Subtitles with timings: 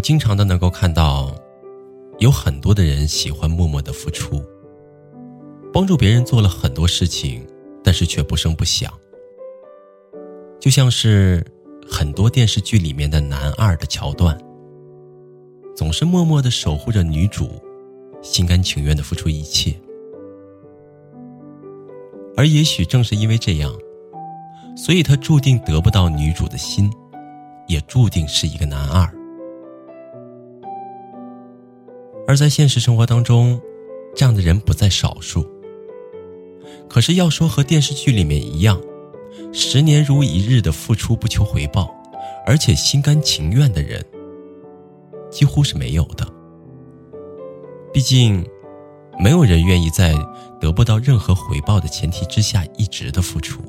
[0.00, 1.34] 经常的能够看到，
[2.18, 4.42] 有很多的人喜欢默默的付出，
[5.72, 7.46] 帮助别人做了很多事情，
[7.84, 8.92] 但是却不声不响。
[10.58, 11.44] 就像是
[11.88, 14.38] 很多电视剧里面的男二的桥段，
[15.74, 17.50] 总是默默的守护着女主，
[18.22, 19.74] 心甘情愿的付出一切。
[22.36, 23.74] 而也许正是因为这样，
[24.76, 26.90] 所以他注定得不到女主的心，
[27.66, 29.10] 也注定是一个男二。
[32.30, 33.60] 而在现实生活当中，
[34.14, 35.44] 这样的人不在少数。
[36.88, 38.80] 可是要说和电视剧里面一样，
[39.52, 41.92] 十年如一日的付出不求回报，
[42.46, 44.00] 而且心甘情愿的人，
[45.28, 46.24] 几乎是没有的。
[47.92, 48.46] 毕竟，
[49.18, 50.14] 没有人愿意在
[50.60, 53.60] 得不到任何回报的前提之下一直的付出。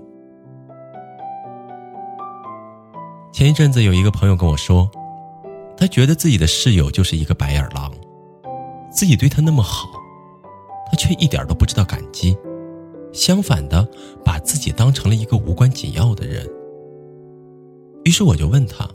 [3.33, 4.87] 前一阵子有一个朋友跟我说，
[5.75, 7.91] 他觉得自己的室友就是一个白眼狼。
[8.91, 9.89] 自己对他那么好，
[10.91, 12.37] 他却一点都不知道感激，
[13.13, 13.87] 相反的
[14.23, 16.45] 把自己当成了一个无关紧要的人。
[18.03, 18.89] 于是我就问他：“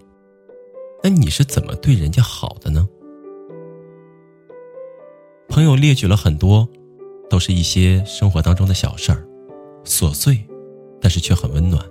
[1.03, 2.87] 那你是怎么对人家好的呢？”
[5.49, 6.69] 朋友列举了很多，
[7.31, 9.27] 都是一些生活当中的小事儿，
[9.85, 10.45] 琐碎，
[11.01, 11.83] 但是却很温暖。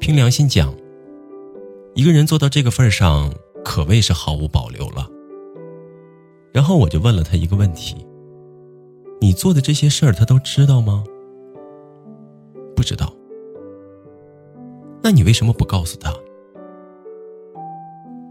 [0.00, 0.74] 凭良心讲，
[1.94, 3.32] 一个人做到这个份上，
[3.62, 5.08] 可谓是毫无保留了。
[6.52, 8.06] 然后我就问了他一个问题
[9.20, 11.02] ：“你做的这些事儿，他都知道吗？”
[12.76, 13.12] 不知道。
[15.02, 16.14] 那你为什么不告诉他？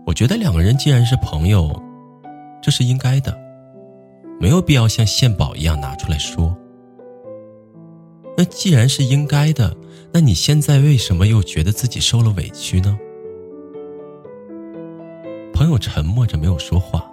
[0.05, 1.69] 我觉得两个人既然是朋友，
[2.61, 3.37] 这是应该的，
[4.39, 6.55] 没有必要像献宝一样拿出来说。
[8.37, 9.75] 那既然是应该的，
[10.13, 12.97] 那你现在为什么又觉得自己受了委屈呢？
[15.53, 17.10] 朋友沉默着没有说话。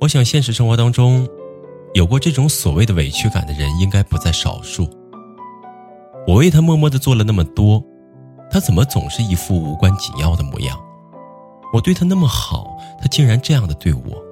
[0.00, 1.28] 我想，现实生活当中，
[1.92, 4.88] 有过这种所谓的委屈感的人应该不在少数。
[6.26, 7.84] 我为他默默的做了那么多，
[8.50, 10.80] 他怎么总是一副无关紧要的模样？
[11.74, 14.24] 我对他那么好，他竟然这样的对我。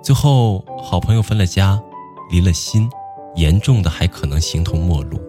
[0.00, 1.82] 最后，好朋友分了家，
[2.30, 2.88] 离了心，
[3.34, 5.20] 严重的还可能形同陌路。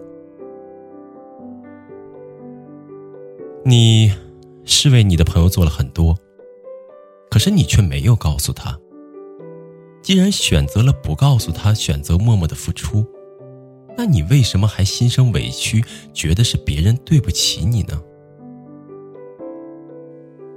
[3.64, 4.14] 你
[4.64, 6.16] 是为你的朋友做了很多，
[7.28, 8.78] 可是你却没有告诉他。
[10.06, 13.04] 既然选择了不告诉他，选择默默的付出，
[13.98, 15.84] 那你为什么还心生委屈，
[16.14, 18.00] 觉得是别人对不起你呢？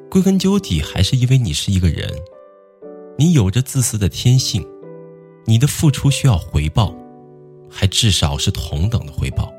[0.07, 2.07] 归根究底，还是因为你是一个人，
[3.17, 4.63] 你有着自私的天性，
[5.47, 6.95] 你的付出需要回报，
[7.71, 9.51] 还至少是同等的回报。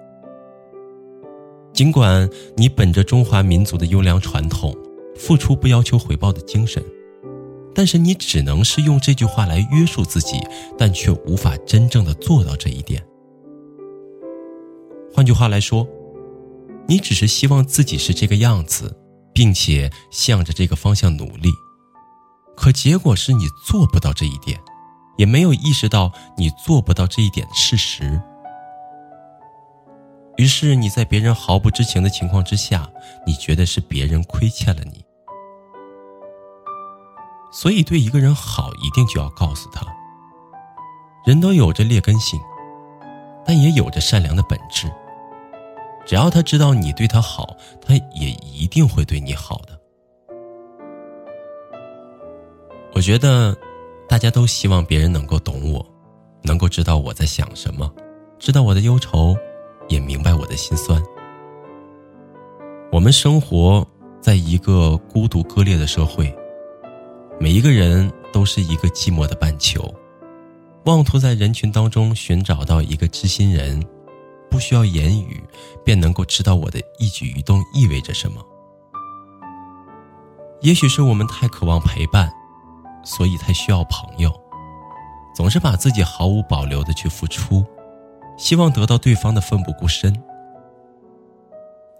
[1.72, 4.72] 尽管你本着中华民族的优良传统，
[5.16, 6.80] 付出不要求回报的精神。
[7.80, 10.38] 但是你只能是用这句话来约束自己，
[10.76, 13.02] 但却无法真正的做到这一点。
[15.14, 15.88] 换句话来说，
[16.86, 18.94] 你只是希望自己是这个样子，
[19.32, 21.50] 并且向着这个方向努力，
[22.54, 24.60] 可结果是你做不到这一点，
[25.16, 28.20] 也没有意识到你做不到这一点的事实。
[30.36, 32.86] 于是你在别人毫不知情的情况之下，
[33.26, 35.02] 你觉得是别人亏欠了你。
[37.50, 39.84] 所以，对一个人好，一定就要告诉他。
[41.26, 42.40] 人都有着劣根性，
[43.44, 44.90] 但也有着善良的本质。
[46.06, 49.78] 只要他知道你对他好，他也一定会对你好的。
[52.94, 53.56] 我觉得，
[54.08, 55.84] 大家都希望别人能够懂我，
[56.42, 57.92] 能够知道我在想什么，
[58.38, 59.36] 知道我的忧愁，
[59.88, 61.02] 也明白我的心酸。
[62.90, 63.86] 我们生活
[64.20, 66.34] 在一个孤独割裂的社会。
[67.50, 69.92] 每一个人都是一个寂寞的半球，
[70.84, 73.84] 妄图在人群当中寻找到一个知心人，
[74.48, 75.42] 不需要言语
[75.84, 78.40] 便能够知道我的一举一动意味着什么。
[80.60, 82.32] 也许是我们太渴望陪伴，
[83.02, 84.32] 所以才需要朋友，
[85.34, 87.64] 总是把自己毫无保留的去付出，
[88.38, 90.14] 希望得到对方的奋不顾身。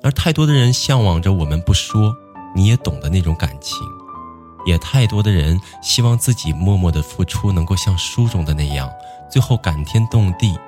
[0.05, 2.17] 而太多的人向往着我们不说
[2.55, 3.81] 你也懂的那种感情，
[4.67, 8.91] 也太多的人希望自己默默的付出能够像书中的那样，
[9.31, 10.59] 最后感天动地。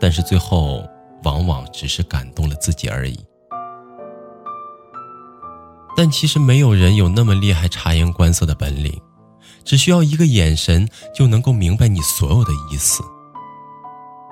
[0.00, 0.84] 但是最后
[1.22, 3.18] 往往只是感动了自己而已。
[5.96, 9.00] 但其实没有人有那么厉害察言观色的本领，
[9.64, 13.02] 只需要一个眼神就能够明白你所有的意思。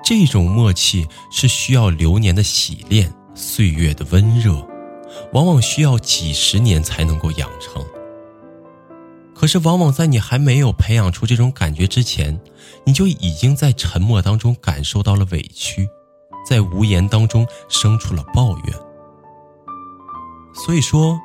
[0.03, 3.13] 这种默契是需要流年的洗练。
[3.33, 4.53] 岁月的温热，
[5.31, 7.81] 往往需要几十年才能够养成。
[9.41, 12.39] 可是，往往在你还没有培养出这种感觉之前，
[12.83, 15.89] 你就已经在沉默当中感受到了委屈，
[16.47, 18.77] 在无言当中生出了抱怨。
[20.53, 21.19] 所以说，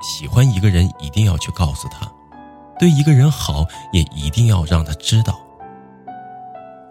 [0.00, 2.08] 喜欢一个人一定要去告诉他，
[2.78, 5.36] 对一个人好也一定要让他知道。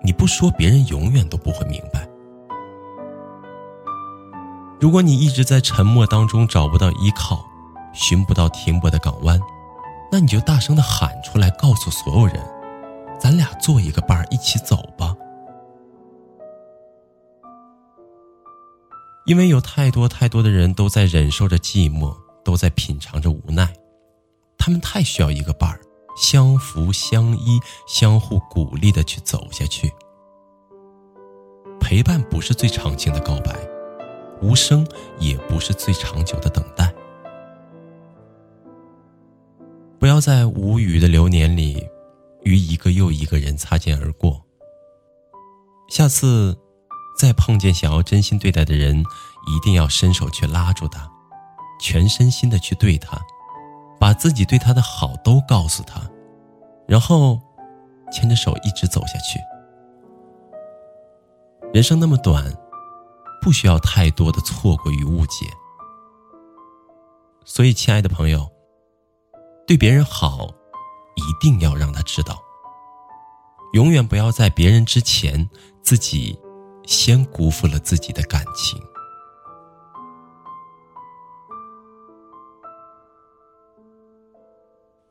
[0.04, 2.06] 你不说，别人永远都不会明白。
[4.82, 7.42] 如果你一直在沉默当中找不到依靠，
[7.94, 9.40] 寻不到停泊的港湾，
[10.12, 12.36] 那你就大声的喊出来，告诉所有人，
[13.18, 15.16] 咱俩做一个伴儿，一起走吧。
[19.26, 22.14] 因为有太多太多的人都在忍受着寂寞，
[22.44, 23.72] 都在品尝着无奈，
[24.58, 25.80] 他们太需要一个伴儿，
[26.18, 29.90] 相扶相依，相互鼓励的去走下去。
[31.80, 33.56] 陪伴不是最长情的告白。
[34.42, 34.84] 无声
[35.20, 36.91] 也不是最长久的等待。
[40.02, 41.88] 不要在无语的流年里，
[42.42, 44.44] 与一个又一个人擦肩而过。
[45.90, 46.58] 下次
[47.16, 48.98] 再碰见想要真心对待的人，
[49.46, 51.08] 一定要伸手去拉住他，
[51.80, 53.22] 全身心的去对他，
[54.00, 56.02] 把自己对他的好都告诉他，
[56.88, 57.40] 然后
[58.12, 59.40] 牵着手一直走下去。
[61.72, 62.52] 人生那么短。
[63.44, 65.48] 不需要太多的错过与误解，
[67.44, 68.51] 所以，亲爱的朋友，
[69.72, 70.50] 对别人好，
[71.16, 72.44] 一定要让他知道。
[73.72, 75.50] 永远不要在别人之前，
[75.82, 76.38] 自己
[76.84, 78.78] 先辜负了自己的感情。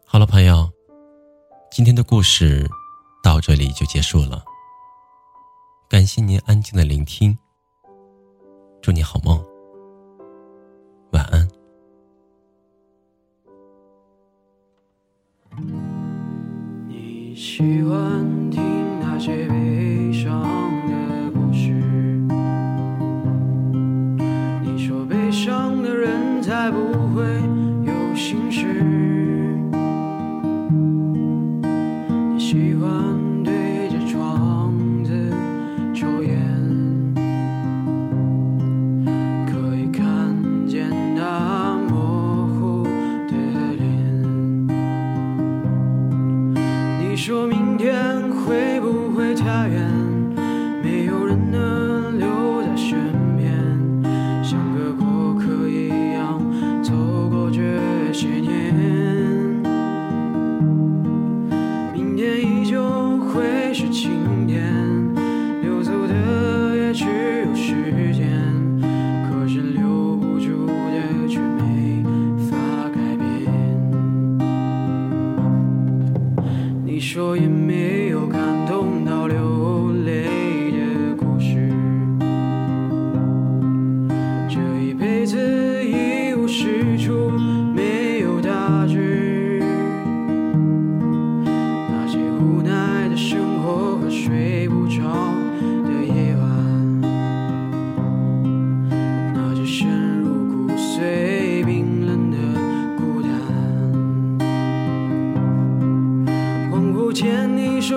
[0.04, 0.70] 好了，朋友，
[1.70, 2.68] 今天的故事
[3.22, 4.44] 到这里就结束了。
[5.88, 7.38] 感谢您安静的聆听。
[8.82, 9.42] 祝你好梦，
[19.20, 19.69] 听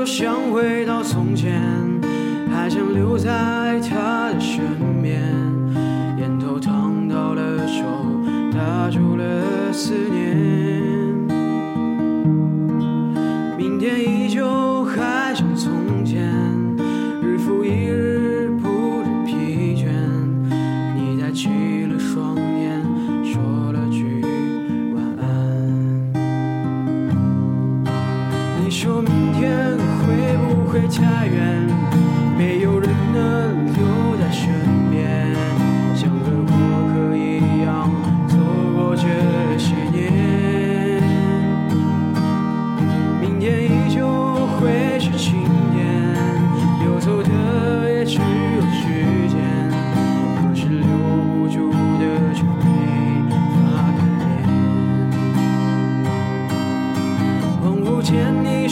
[0.05, 1.62] 想回到从前，
[2.51, 4.62] 还想留在他的身
[5.01, 5.22] 边。
[6.19, 7.83] 烟头烫到了手，
[8.51, 10.23] 打住了思念。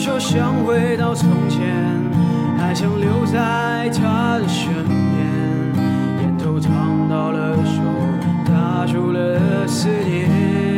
[0.02, 1.62] 说想回到从前，
[2.58, 7.84] 还想留在他的身边，烟头烫到了手，
[8.44, 10.71] 打住了思念。